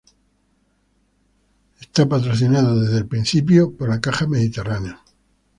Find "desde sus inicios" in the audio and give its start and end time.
2.79-3.69